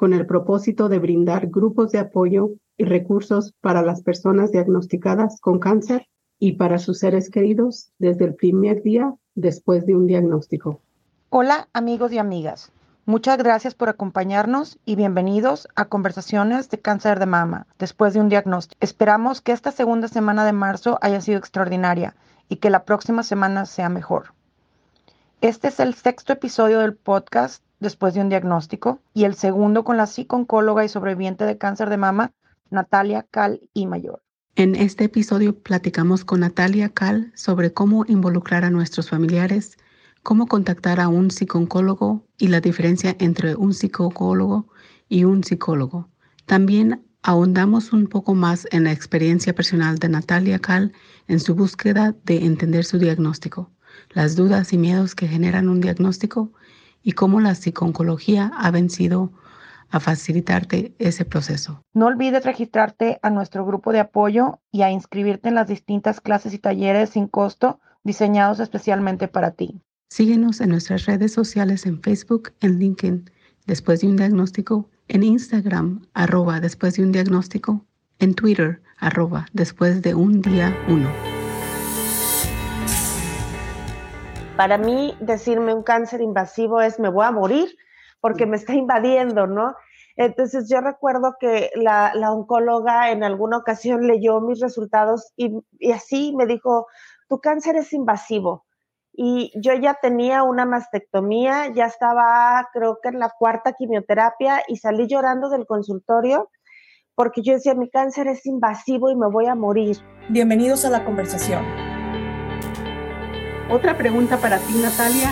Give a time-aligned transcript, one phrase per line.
[0.00, 5.58] con el propósito de brindar grupos de apoyo y recursos para las personas diagnosticadas con
[5.58, 6.06] cáncer
[6.38, 10.80] y para sus seres queridos desde el primer día después de un diagnóstico.
[11.28, 12.72] Hola amigos y amigas,
[13.04, 18.30] muchas gracias por acompañarnos y bienvenidos a Conversaciones de Cáncer de Mama después de un
[18.30, 18.78] diagnóstico.
[18.80, 22.16] Esperamos que esta segunda semana de marzo haya sido extraordinaria
[22.48, 24.32] y que la próxima semana sea mejor.
[25.42, 29.96] Este es el sexto episodio del podcast después de un diagnóstico y el segundo con
[29.96, 32.32] la psico-oncóloga y sobreviviente de cáncer de mama
[32.70, 34.22] Natalia Cal y Mayor.
[34.56, 39.78] En este episodio platicamos con Natalia Cal sobre cómo involucrar a nuestros familiares,
[40.22, 44.68] cómo contactar a un psicólogo y la diferencia entre un psicólogo
[45.08, 46.08] y un psicólogo.
[46.46, 50.92] También ahondamos un poco más en la experiencia personal de Natalia Cal
[51.26, 53.70] en su búsqueda de entender su diagnóstico,
[54.10, 56.52] las dudas y miedos que generan un diagnóstico
[57.02, 59.32] y cómo la psicología ha vencido
[59.90, 61.82] a facilitarte ese proceso.
[61.92, 66.54] No olvides registrarte a nuestro grupo de apoyo y a inscribirte en las distintas clases
[66.54, 69.80] y talleres sin costo diseñados especialmente para ti.
[70.08, 73.30] Síguenos en nuestras redes sociales en Facebook, en LinkedIn,
[73.66, 77.84] después de un diagnóstico, en Instagram, arroba después de un diagnóstico,
[78.18, 81.39] en Twitter, arroba después de un día uno.
[84.60, 87.74] Para mí, decirme un cáncer invasivo es me voy a morir
[88.20, 89.74] porque me está invadiendo, ¿no?
[90.16, 95.62] Entonces yo recuerdo que la, oncóloga en alguna ocasión leyó mis resultados y,
[95.94, 96.88] así me dijo,
[97.26, 98.66] tu cáncer es invasivo.
[99.14, 104.76] Y yo ya tenía una mastectomía, ya estaba creo que en la cuarta quimioterapia y
[104.76, 106.50] salí llorando del consultorio
[107.14, 109.96] porque yo decía, mi cáncer es invasivo y me voy a morir.
[110.28, 111.89] Bienvenidos a la conversación.
[113.70, 115.30] Otra pregunta para ti, Natalia.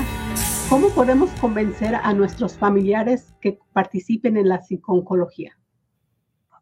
[0.70, 5.58] ¿Cómo podemos convencer a nuestros familiares que participen en la psiconcología?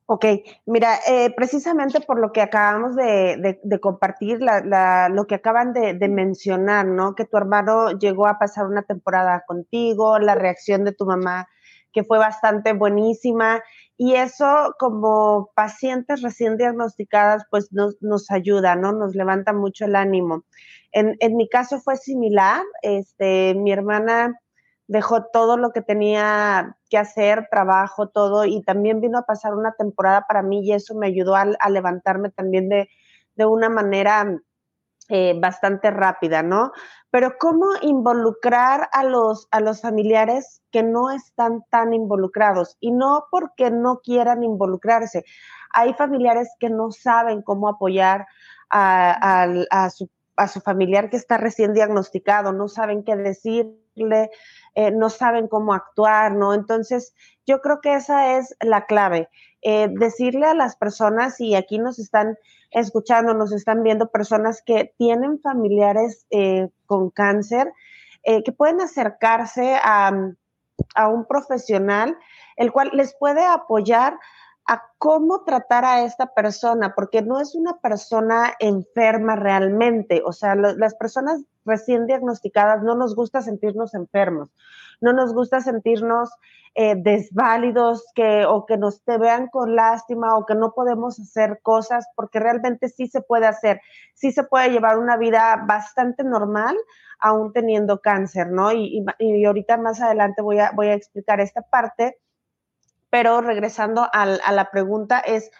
[0.06, 0.24] Ok,
[0.64, 7.14] mira, eh, precisamente por lo que acabamos de, compartir, lo que acaban de, mencionar, ¿no?
[7.14, 11.46] Que tu hermano llegó a pasar una temporada contigo, la reacción de tu mamá,
[11.92, 13.62] que fue bastante buenísima,
[13.98, 18.92] y eso como pacientes recién diagnosticadas, pues nos, nos ayuda, ¿no?
[18.92, 20.44] Nos levanta mucho el ánimo.
[20.92, 24.38] En, mi caso fue similar, este, mi hermana
[24.88, 29.72] dejó todo lo que tenía que hacer, trabajo, todo, y también vino a pasar una
[29.72, 32.88] temporada para mí y eso me ayudó a, levantarme también de,
[33.44, 34.40] una manera
[35.08, 36.72] eh, bastante rápida, ¿no?
[37.10, 42.76] Pero ¿cómo involucrar a los, a los familiares que no están tan involucrados?
[42.80, 45.24] Y no porque no quieran involucrarse.
[45.72, 48.26] Hay familiares que no saben cómo apoyar
[48.70, 54.30] a, a su a su familiar que está recién diagnosticado, no saben qué decirle,
[54.74, 56.54] eh, no saben cómo actuar, ¿no?
[56.54, 57.14] Entonces,
[57.46, 59.28] yo creo que esa es la clave.
[59.62, 62.36] Eh, decirle a las personas, y aquí nos están
[62.70, 67.72] escuchando, nos están viendo personas que tienen familiares eh, con cáncer,
[68.44, 70.10] que pueden acercarse a,
[70.96, 72.18] a un profesional,
[72.56, 74.18] el cual les puede apoyar
[74.66, 80.22] a cómo tratar a esta persona, porque no es una persona enferma realmente.
[80.24, 84.50] O sea, las personas recién diagnosticadas no nos gusta sentirnos enfermos,
[85.00, 86.30] no nos gusta sentirnos
[86.74, 91.60] eh, desválidos, que, o que nos te vean con lástima o que no podemos hacer
[91.62, 93.80] cosas, porque realmente sí se puede hacer,
[94.14, 96.76] sí se puede llevar una vida bastante normal
[97.18, 98.72] aún teniendo cáncer, ¿no?
[98.72, 102.18] Y, y, ahorita más adelante voy a, voy a explicar esta parte
[103.16, 105.50] pero regresando a la pregunta es,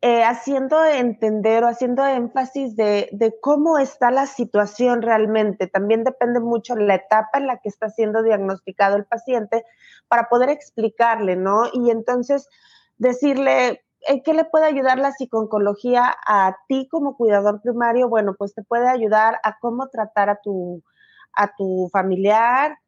[0.00, 5.66] eh, haciendo entender o haciendo énfasis de, cómo está la situación realmente.
[5.66, 9.64] También depende mucho la etapa en la que está siendo diagnosticado el paciente
[10.06, 11.64] para poder explicarle, ¿no?
[11.72, 12.48] Y entonces
[12.96, 18.08] decirle, ¿en qué le puede ayudar la psiconcología a ti como cuidador primario?
[18.08, 20.84] Bueno, pues te puede ayudar a cómo tratar a tu,
[21.32, 22.78] a tu familiar,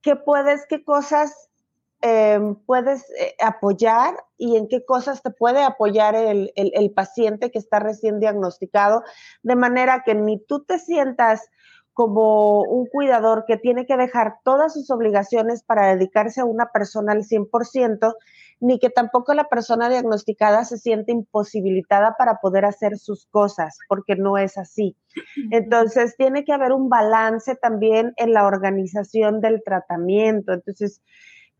[0.00, 1.49] qué puedes, qué cosas
[2.02, 7.78] Em, puedes eh, apoyar y en qué cosas te puede apoyar el, paciente que está
[7.78, 9.02] recién diagnosticado,
[9.42, 11.50] de manera que ni tú te sientas
[11.92, 17.12] como un cuidador que tiene que dejar todas sus obligaciones para dedicarse a una persona
[17.12, 18.14] al 100%,
[18.60, 24.16] ni que tampoco la persona diagnosticada se siente imposibilitada para poder hacer sus cosas, porque
[24.16, 24.96] no es así.
[25.50, 30.54] Entonces, tiene que haber un balance también en la organización del tratamiento.
[30.54, 31.02] Entonces,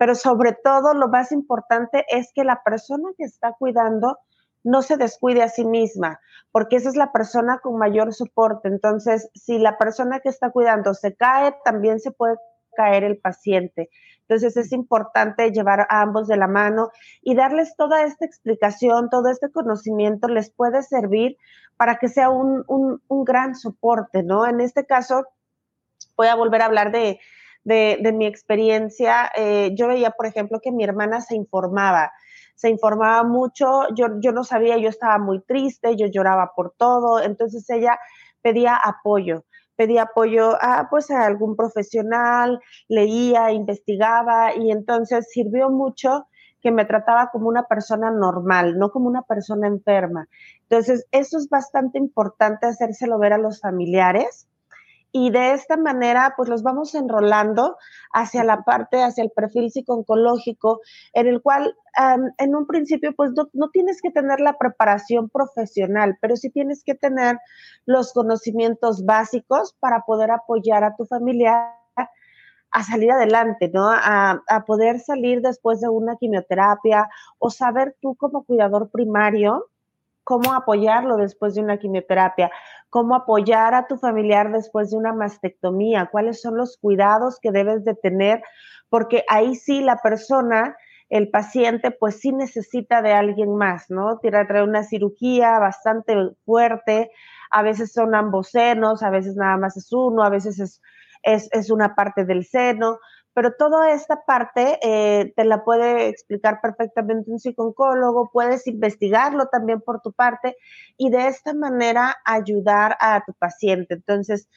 [0.00, 4.18] pero sobre todo lo más importante es que la persona que está cuidando
[4.64, 6.18] no se descuide a sí misma,
[6.52, 8.68] porque esa es la persona con mayor soporte.
[8.68, 12.36] Entonces, si la persona que está cuidando se cae, también se puede
[12.74, 13.90] caer el paciente.
[14.22, 16.88] Entonces es importante llevar a ambos de la mano
[17.20, 21.36] y darles toda esta explicación, todo este conocimiento les puede servir
[21.76, 22.64] para que sea un,
[23.10, 24.46] gran soporte, ¿no?
[24.46, 25.26] En este caso,
[26.16, 27.20] voy a volver a hablar de,
[27.64, 29.30] mi experiencia.
[29.36, 32.12] Eh, yo veía, por ejemplo, que mi hermana se informaba
[32.60, 37.18] se informaba mucho, yo, yo no sabía, yo estaba muy triste, yo lloraba por todo,
[37.22, 37.98] entonces ella
[38.42, 39.46] pedía apoyo
[39.80, 46.26] pedía apoyo a, pues, a algún profesional, leía, investigaba y entonces sirvió mucho
[46.60, 50.28] que me trataba como una persona normal, no como una persona enferma.
[50.68, 54.49] Entonces, eso es bastante importante hacérselo ver a los familiares
[55.12, 57.76] y de esta manera pues los vamos enrolando
[58.12, 60.80] hacia la parte, hacia el perfil psico-oncológico,
[61.12, 61.76] en el cual
[62.38, 66.84] en un principio pues no, no, tienes que tener la preparación profesional, pero sí tienes
[66.84, 67.38] que tener
[67.86, 71.74] los conocimientos básicos para poder apoyar a tu familia
[72.72, 73.90] a salir adelante, ¿no?
[73.90, 77.08] A, a poder salir después de una quimioterapia
[77.38, 79.69] o saber tú como cuidador primario
[80.30, 82.52] cómo apoyarlo después de una quimioterapia,
[82.88, 87.84] cómo apoyar a tu familiar después de una mastectomía, cuáles son los cuidados que debes
[87.84, 88.40] de tener,
[88.88, 90.76] porque ahí sí la persona,
[91.08, 94.18] el paciente, pues sí necesita de alguien más, ¿no?
[94.18, 97.10] Tiene traer una cirugía bastante fuerte,
[97.50, 100.80] a veces son ambos senos, a veces nada más es uno, a veces es,
[101.24, 103.00] es, es una parte del seno,
[103.34, 109.80] pero toda esta parte eh, te la puede explicar perfectamente un psicólogo, puedes investigarlo también
[109.80, 110.56] por tu parte
[110.96, 113.94] y de esta manera ayudar a tu paciente.
[113.94, 114.48] Entonces,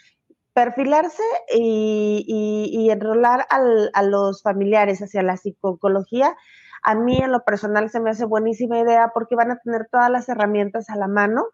[0.54, 1.24] perfilarse
[1.54, 6.36] y, enrolar a los familiares hacia la psicología,
[6.84, 10.12] a mí en lo personal se me hace buenísima idea porque van a tener todas
[10.12, 11.46] las herramientas a la mano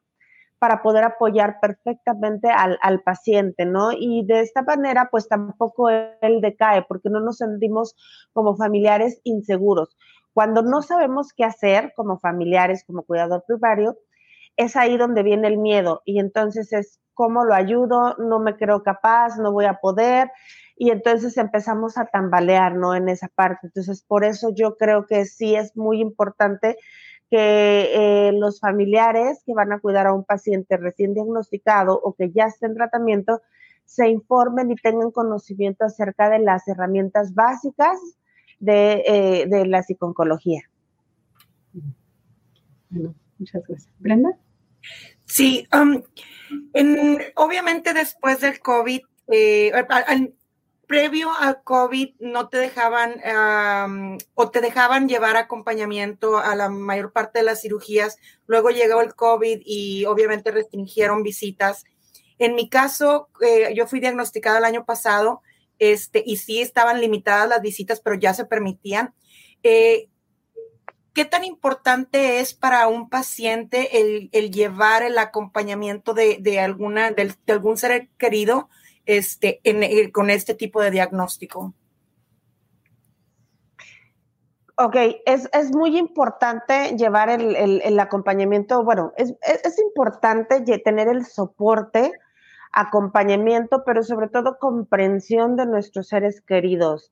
[0.60, 3.92] para poder apoyar perfectamente al, paciente, ¿no?
[3.92, 7.96] Y de esta manera, pues tampoco él decae, porque no nos sentimos
[8.34, 9.98] como familiares inseguros.
[10.34, 13.98] Cuando no sabemos qué hacer como familiares, como cuidador primario,
[14.58, 18.84] es ahí donde viene el miedo y entonces es cómo lo ayudo, no me creo
[18.84, 20.32] capaz, no voy a poder
[20.76, 22.96] y entonces empezamos a tambalear, ¿no?
[22.96, 23.68] En esa parte.
[23.68, 26.78] Entonces, por eso yo creo que sí es muy importante
[27.30, 32.32] que eh, los familiares que van a cuidar a un paciente recién diagnosticado o que
[32.32, 33.42] ya está en tratamiento
[33.86, 38.00] se informen y tengan conocimiento acerca de las herramientas básicas
[38.60, 40.62] de, eh, la psiconcología.
[42.90, 43.94] Bueno, muchas gracias.
[44.00, 44.38] Brenda.
[45.26, 46.02] Sí, um,
[47.36, 49.72] obviamente después del COVID, eh,
[50.90, 53.22] previo al COVID no te dejaban
[54.34, 58.18] o te dejaban llevar acompañamiento a la mayor parte de las cirugías.
[58.48, 61.86] Luego llegó el COVID y obviamente restringieron visitas.
[62.40, 65.44] En mi caso, eh, yo fui diagnosticada el año pasado
[65.78, 69.14] este, y sí estaban limitadas las visitas, pero ya se permitían.
[69.62, 70.10] Eh,
[71.14, 77.78] ¿Qué tan importante es para un paciente el, llevar el acompañamiento de, alguna, de algún
[77.78, 78.70] ser querido?
[79.10, 81.74] Este, eh, con este tipo de diagnóstico?
[84.78, 89.34] Ok, es, muy importante llevar el, acompañamiento, bueno, es,
[89.80, 92.14] importante tener el soporte,
[92.72, 97.12] acompañamiento, pero sobre todo comprensión de nuestros seres queridos,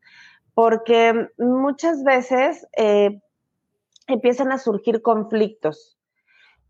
[0.53, 3.19] porque muchas veces eh,
[4.05, 5.96] empiezan a surgir conflictos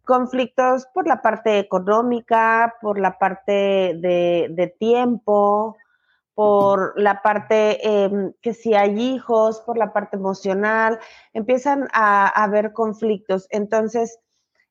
[0.07, 3.51] conflictos por la parte económica, por la parte
[3.99, 5.77] de, tiempo,
[6.33, 10.97] por la parte em, que si hay hijos, por la parte emocional,
[11.33, 13.47] empiezan a, a haber conflictos.
[13.51, 14.19] Entonces,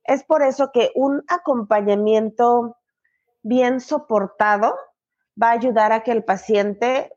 [0.05, 2.78] es por eso que un acompañamiento
[3.43, 4.75] bien soportado
[5.40, 7.12] va a ayudar a que el paciente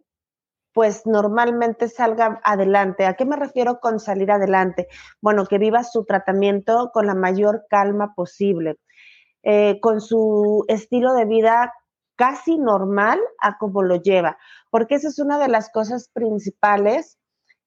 [0.79, 3.05] pues normalmente salga adelante.
[3.05, 4.87] ¿A qué me refiero con salir adelante?
[5.19, 8.77] Bueno, que viva su tratamiento con la mayor calma posible,
[9.43, 11.73] eh, con su estilo de vida
[12.15, 14.37] casi normal a como lo lleva,
[14.69, 17.19] porque esa es una de las cosas principales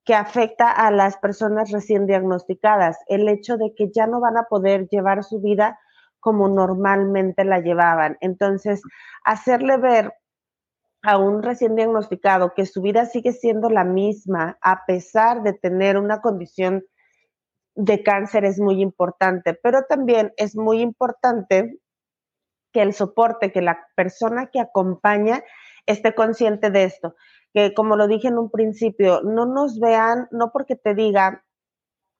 [0.06, 4.44] que afecta a las personas recién diagnosticadas, el hecho de que ya no van a
[4.44, 5.78] poder llevar su vida
[6.18, 8.16] como normalmente la llevaban.
[8.22, 8.80] Entonces,
[9.22, 10.14] hacerle ver
[11.02, 15.98] a un recién diagnosticado que su vida sigue siendo la misma a pesar de tener
[15.98, 16.84] una condición
[17.74, 21.78] de cáncer es muy importante, pero también es muy importante
[22.72, 25.42] que el soporte, que la persona que acompaña
[25.86, 27.14] esté consciente de esto.
[27.52, 31.44] Que como lo dije en un principio, no nos vean, no porque te diga,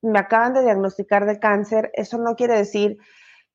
[0.02, 2.98] me acaban de diagnosticar de cáncer, eso no quiere decir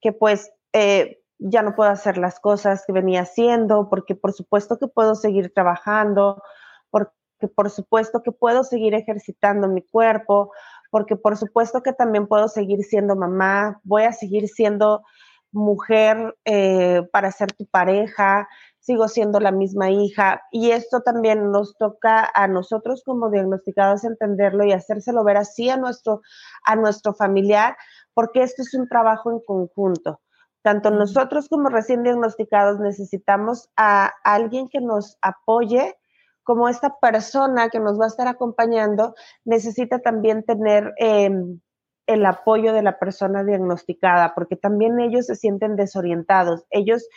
[0.01, 4.77] que pues eh, ya no puedo hacer las cosas que venía haciendo, porque por supuesto
[4.77, 6.41] que puedo seguir trabajando,
[6.89, 7.11] porque
[7.55, 10.51] por supuesto que puedo seguir ejercitando mi cuerpo,
[10.89, 15.03] porque por supuesto que también puedo seguir siendo mamá, voy a seguir siendo
[15.51, 18.47] mujer eh, para ser tu pareja,
[18.79, 24.63] sigo siendo la misma hija y esto también nos toca a nosotros como diagnosticados entenderlo
[24.65, 26.21] y hacérselo ver así a nuestro,
[26.65, 27.75] a nuestro familiar,
[28.13, 30.19] porque esto es un trabajo en conjunto.
[30.61, 35.95] Tanto nosotros como recién diagnosticados necesitamos a alguien que nos apoye,
[36.43, 41.59] como esta persona que nos va a estar acompañando necesita también tener em,
[42.05, 46.65] el apoyo de la persona diagnosticada, porque también ellos se sienten desorientados.
[46.69, 47.07] Ellos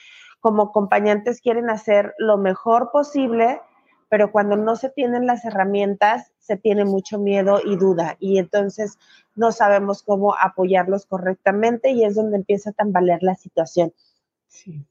[0.41, 3.61] como acompañantes quieren hacer lo mejor posible,
[4.11, 8.99] pero cuando no se tienen las herramientas, se tiene mucho miedo y duda, y entonces
[9.37, 13.95] no sabemos cómo apoyarlos correctamente y es donde empieza a tambalear la situación.
[14.49, 14.85] Sí.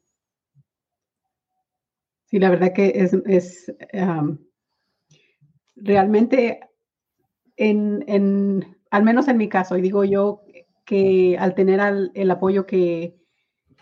[2.27, 3.73] Sí, la verdad que es,
[5.75, 6.61] realmente
[7.57, 10.43] en, en, al menos en mi caso, y digo yo
[10.85, 11.81] que al tener
[12.13, 13.17] el apoyo que,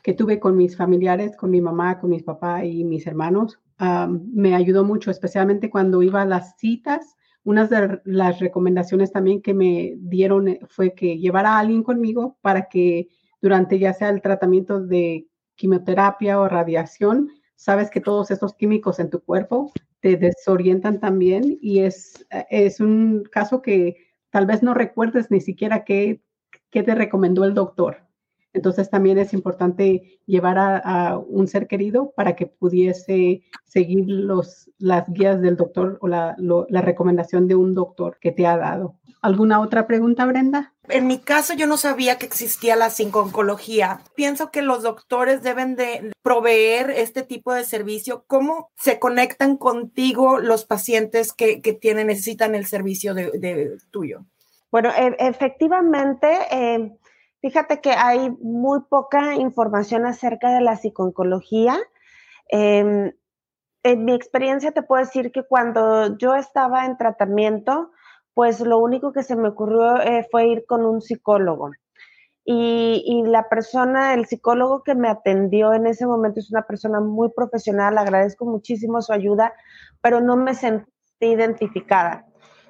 [0.02, 4.56] que, tuve con mis familiares, con mi mamá, con mis papás y mis hermanos, me
[4.56, 7.16] ayudó mucho, especialmente cuando iba a las citas.
[7.44, 12.38] Una de las recomendaciones también que me dieron eh, fue que llevara a alguien conmigo
[12.42, 13.08] para que
[13.42, 19.10] durante ya sea el tratamiento de quimioterapia o radiación, sabes que todos estos químicos en
[19.10, 23.96] tu cuerpo te desorientan también y es, eh, es un caso que
[24.30, 26.22] tal vez no recuerdes ni siquiera qué,
[26.70, 28.07] qué te recomendó el doctor.
[28.54, 35.08] Entonces también es importante llevar a, un ser querido para que pudiese seguir los, las
[35.10, 38.96] guías del doctor o la, la recomendación de un doctor que te ha dado.
[39.22, 40.74] ¿Alguna otra pregunta, Brenda?
[40.90, 44.02] En mi caso, yo no sabía que existía la oncología.
[44.16, 48.24] Pienso que los doctores deben de proveer este tipo de servicio.
[48.28, 54.26] ¿Cómo se conectan contigo los pacientes que, que tienen, necesitan el servicio de, tuyo?
[54.72, 56.98] Bueno, e, efectivamente, eh,
[57.42, 61.78] Fíjate que hay muy poca información acerca de la psiconcología.
[62.50, 63.12] Em,
[63.84, 67.92] en mi experiencia te puedo decir que cuando yo estaba en tratamiento,
[68.34, 71.72] pues lo único que se me ocurrió eh, fue ir con un psicólogo.
[72.44, 77.02] Y, y, la persona, el psicólogo que me atendió en ese momento es una persona
[77.02, 79.54] muy profesional, agradezco muchísimo su ayuda,
[80.02, 80.88] pero no me sentí
[81.20, 82.26] identificada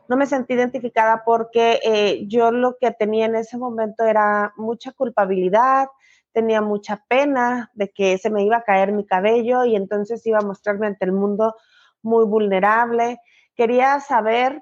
[0.09, 4.91] no me sentí identificada porque eh, yo lo que tenía en ese momento era mucha
[4.91, 5.87] culpabilidad,
[6.33, 10.39] tenía mucha pena de que se me iba a caer mi cabello y entonces iba
[10.39, 11.55] a mostrarme ante el mundo
[12.01, 13.19] muy vulnerable.
[13.55, 14.61] Quería saber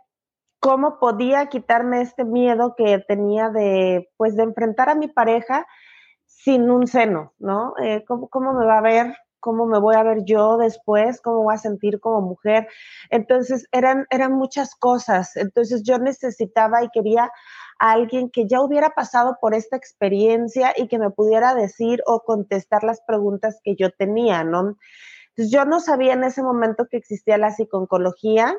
[0.59, 5.67] cómo podía quitarme este miedo que tenía de, pues, de enfrentar a mi pareja
[6.25, 7.73] sin un seno, ¿no?
[7.83, 9.15] Eh, ¿cómo, ¿Cómo me va a ver?
[9.39, 12.67] Cómo me voy a ver yo después, cómo voy a sentir como mujer.
[13.09, 15.35] Entonces, eran, eran muchas cosas.
[15.35, 17.31] Entonces, yo necesitaba y quería
[17.79, 22.21] a alguien que ya hubiera pasado por esta experiencia y que me pudiera decir o
[22.21, 24.77] contestar las preguntas que yo tenía, ¿no?
[25.29, 28.55] Entonces, yo no sabía en ese momento que existía la psiconcología.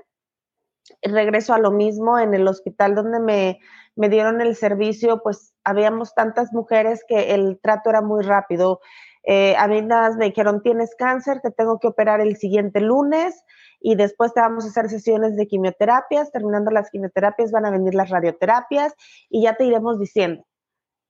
[1.02, 3.59] Regreso a lo mismo en el hospital donde me,
[3.97, 8.80] me dieron el servicio, pues habíamos tantas mujeres que el trato era muy rápido.
[9.28, 13.45] Eh, a mí nada me dijeron, tienes cáncer, te tengo que operar el siguiente lunes
[13.80, 16.30] y después te vamos a hacer sesiones de quimioterapias.
[16.30, 18.95] Terminando las quimioterapias van a venir las radioterapias
[19.28, 20.47] y ya te iremos diciendo.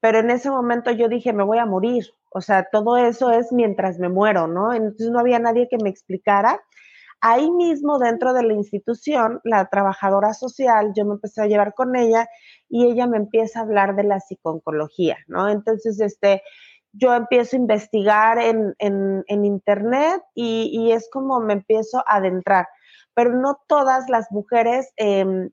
[0.00, 2.06] Pero en ese momento yo dije, me voy a morir.
[2.30, 4.72] O sea, todo eso es mientras me muero, ¿no?
[4.72, 6.60] Entonces no había nadie que me explicara.
[7.20, 11.96] Ahí mismo, dentro de la institución, la trabajadora social, yo me empecé a llevar con
[11.96, 12.28] ella
[12.68, 15.48] y ella me empieza a hablar de la psiconcología, ¿no?
[15.48, 16.42] Entonces, este,
[16.96, 18.74] yo empiezo a investigar en,
[19.28, 22.66] internet y, es como me empiezo a adentrar.
[23.14, 25.50] Pero no todas las mujeres, em,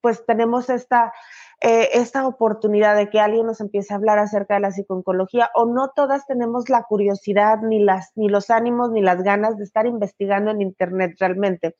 [0.00, 1.12] pues tenemos esta,
[1.60, 5.66] eh, esta oportunidad de que alguien nos empiece a hablar acerca de la psiconcología o
[5.66, 9.86] no todas tenemos la curiosidad, ni, las, ni los ánimos, ni las ganas de estar
[9.86, 11.76] investigando en internet realmente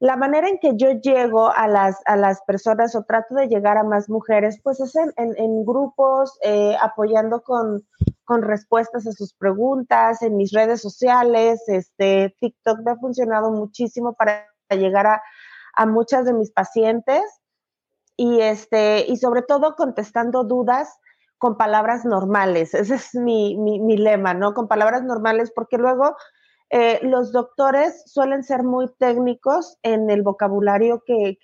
[0.00, 3.78] la manera en que yo llego a las, a las personas o trato de llegar
[3.78, 7.84] a más mujeres, pues es en, grupos, eh, apoyando con,
[8.42, 14.46] respuestas a sus preguntas, en mis redes sociales, este, TikTok me ha funcionado muchísimo para
[14.70, 17.22] llegar a, muchas de mis pacientes.
[18.16, 20.98] y, este, y sobre todo contestando dudas
[21.44, 22.72] con palabras normales.
[22.74, 24.54] Ese es mi, mi, lema, ¿no?
[24.54, 26.16] Con palabras normales, porque luego
[26.76, 31.38] eh, los doctores suelen ser muy técnicos en el vocabulario que,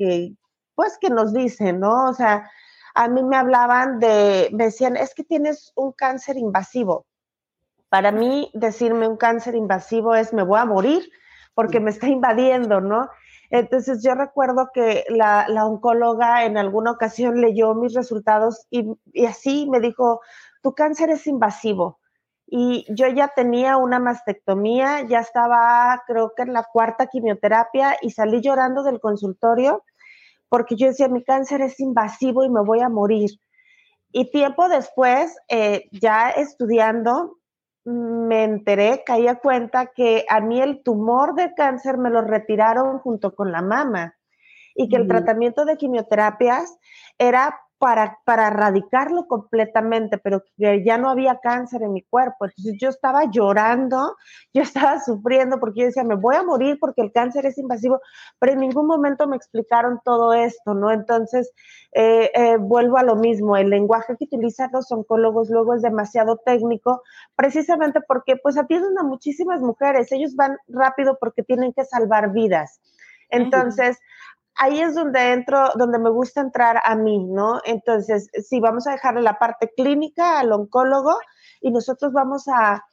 [0.74, 2.08] pues, que nos dicen, ¿no?
[2.08, 2.50] O sea,
[2.96, 7.06] a mí me hablaban de, me decían, es que tienes un cáncer invasivo.
[7.88, 11.08] Para mí, decirme un cáncer invasivo es me voy a morir
[11.54, 13.08] porque me está invadiendo, ¿no?
[13.50, 19.78] Entonces yo recuerdo que la, oncóloga en alguna ocasión leyó mis resultados y, así me
[19.78, 20.22] dijo,
[20.60, 21.99] tu cáncer es invasivo.
[22.52, 28.10] Y yo ya tenía una mastectomía, ya estaba creo que en la cuarta quimioterapia y
[28.10, 29.84] salí llorando del consultorio
[30.50, 33.30] porque yo decía, mi cáncer es invasivo y me voy a morir.
[34.12, 37.38] Y tiempo después, eh, ya estudiando,
[37.84, 42.98] me enteré, caí a cuenta que a mí el tumor de cáncer me lo retiraron
[42.98, 44.16] junto con la mama
[44.74, 46.76] y que el tratamiento de quimioterapias
[47.16, 52.44] era para, para erradicarlo completamente, pero que ya no había cáncer en mi cuerpo.
[52.44, 54.16] Entonces yo estaba llorando,
[54.54, 57.98] yo estaba sufriendo porque yo decía, me voy a morir porque el cáncer es invasivo,
[58.38, 60.92] pero en ningún momento me explicaron todo esto, ¿no?
[60.92, 61.52] Entonces,
[61.92, 66.36] eh, eh, vuelvo a lo mismo, el lenguaje que utilizan los oncólogos luego es demasiado
[66.36, 67.02] técnico,
[67.34, 72.78] precisamente porque pues atienden a muchísimas mujeres, ellos van rápido porque tienen que salvar vidas.
[73.30, 73.98] Entonces,
[74.60, 77.60] ahí es donde entro, donde me gusta entrar a mí, ¿no?
[77.64, 81.16] Entonces, sí, vamos a dejarle la parte clínica al oncólogo
[81.62, 82.84] y nosotros vamos a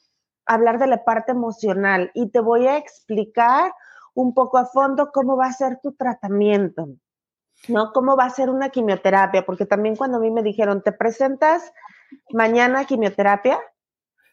[0.45, 3.73] hablar de la parte emocional y te voy a explicar
[4.13, 6.87] un poco a fondo cómo va a ser tu tratamiento,
[7.67, 7.91] ¿no?
[7.91, 11.73] Cómo va a ser una quimioterapia, porque también cuando a mí me dijeron, te presentas
[12.31, 13.59] mañana quimioterapia,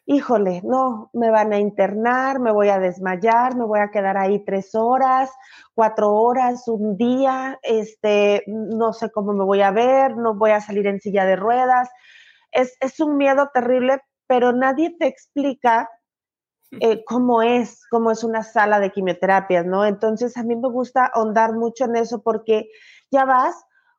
[0.06, 4.44] híjole, no, me van a internar, me voy a desmayar, me voy a quedar ahí
[4.44, 5.30] tres horas,
[5.74, 10.60] cuatro horas, un día, este, no sé cómo me voy a ver, no voy a
[10.60, 11.88] salir en silla de ruedas.
[12.52, 15.88] Es, es un miedo terrible, pero nadie te explica
[16.80, 19.84] eh, cómo es, cómo es una sala de quimioterapias, ¿no?
[19.84, 22.68] Entonces a mí me gusta ahondar mucho en eso porque
[23.10, 23.54] ya vas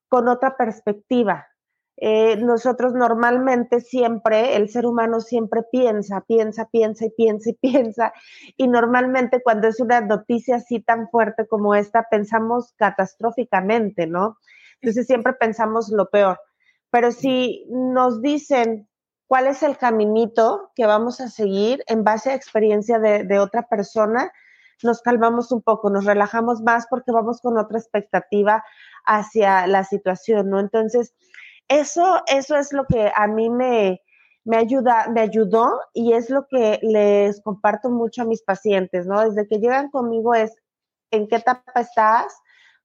[0.09, 1.47] con otra perspectiva,
[1.97, 8.13] eh, nosotros normalmente siempre, el ser humano siempre piensa, piensa, piensa y piensa y piensa.
[8.57, 14.37] Y normalmente cuando es una noticia así tan fuerte como esta, pensamos catastróficamente, ¿no?
[14.81, 16.39] Entonces siempre pensamos lo peor.
[16.91, 18.87] Pero si nos dicen
[19.27, 23.67] cuál es el caminito que vamos a seguir en base a experiencia de, de otra
[23.67, 24.31] persona,
[24.83, 28.63] nos calmamos un poco, nos relajamos más porque vamos con otra expectativa
[29.05, 30.59] hacia la situación, ¿no?
[30.59, 31.15] Entonces,
[31.67, 34.01] eso, eso es lo que a mí me,
[34.43, 39.21] me, ayuda, me ayudó y es lo que les comparto mucho a mis pacientes, ¿no?
[39.21, 40.55] Desde que llegan conmigo es
[41.11, 42.37] en qué etapa estás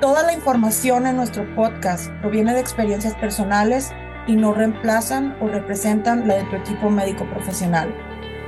[0.00, 3.92] Toda la información en nuestro podcast proviene de experiencias personales
[4.26, 7.94] y no reemplazan o representan la de tu equipo médico profesional.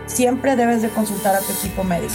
[0.07, 2.15] Siempre debes de consultar a tu equipo médico.